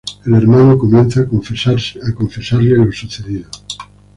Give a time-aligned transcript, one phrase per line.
[0.25, 3.47] El hermano comienza a confesarle lo sucedido.